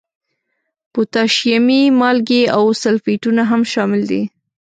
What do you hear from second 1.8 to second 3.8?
مالګې او سلفیټونه هم